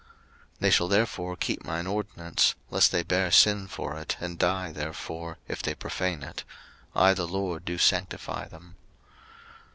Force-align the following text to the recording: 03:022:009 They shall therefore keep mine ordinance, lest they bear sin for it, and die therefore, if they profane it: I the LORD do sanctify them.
03:022:009 0.53 0.59
They 0.61 0.69
shall 0.71 0.87
therefore 0.87 1.35
keep 1.35 1.63
mine 1.63 1.85
ordinance, 1.85 2.55
lest 2.71 2.91
they 2.91 3.03
bear 3.03 3.29
sin 3.29 3.67
for 3.67 3.95
it, 3.99 4.17
and 4.19 4.39
die 4.39 4.71
therefore, 4.71 5.37
if 5.47 5.61
they 5.61 5.75
profane 5.75 6.23
it: 6.23 6.43
I 6.95 7.13
the 7.13 7.27
LORD 7.27 7.65
do 7.65 7.77
sanctify 7.77 8.47
them. 8.47 8.77